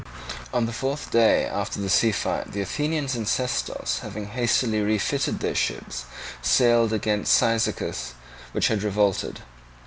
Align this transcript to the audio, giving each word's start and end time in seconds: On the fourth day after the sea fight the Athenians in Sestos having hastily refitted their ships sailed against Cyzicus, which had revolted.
On 0.51 0.65
the 0.65 0.73
fourth 0.73 1.11
day 1.11 1.45
after 1.45 1.79
the 1.79 1.87
sea 1.87 2.11
fight 2.11 2.53
the 2.53 2.61
Athenians 2.61 3.15
in 3.15 3.27
Sestos 3.27 3.99
having 3.99 4.25
hastily 4.29 4.81
refitted 4.81 5.41
their 5.41 5.53
ships 5.53 6.05
sailed 6.41 6.91
against 6.91 7.31
Cyzicus, 7.39 8.13
which 8.51 8.69
had 8.69 8.81
revolted. 8.81 9.41